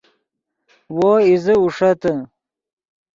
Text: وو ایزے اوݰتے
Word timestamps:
وو 0.95 1.11
ایزے 1.25 1.53
اوݰتے 1.59 2.13